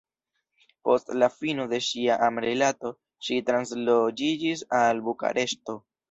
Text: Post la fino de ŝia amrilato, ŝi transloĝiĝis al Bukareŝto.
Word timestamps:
Post 0.87 1.09
la 1.23 1.27
fino 1.33 1.65
de 1.73 1.79
ŝia 1.87 2.15
amrilato, 2.27 2.91
ŝi 3.27 3.37
transloĝiĝis 3.49 4.63
al 4.79 5.03
Bukareŝto. 5.09 5.77